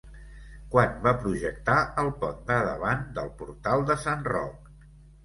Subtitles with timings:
[0.75, 4.73] Quan va projectar el pont de davant del Portal de Sant Roc?